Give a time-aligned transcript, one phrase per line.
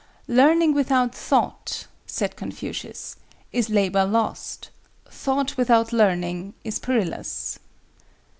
[0.27, 3.17] "Learning without thought," said Confucius,
[3.51, 4.71] "is labor lost:
[5.07, 7.59] thought without learning is perilous."